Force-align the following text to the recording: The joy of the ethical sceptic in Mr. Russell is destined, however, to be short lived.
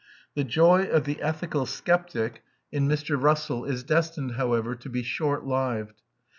The 0.33 0.43
joy 0.43 0.85
of 0.87 1.03
the 1.03 1.21
ethical 1.21 1.67
sceptic 1.67 2.41
in 2.71 2.87
Mr. 2.87 3.21
Russell 3.21 3.65
is 3.65 3.83
destined, 3.83 4.31
however, 4.31 4.73
to 4.73 4.89
be 4.89 5.03
short 5.03 5.45
lived. 5.45 6.01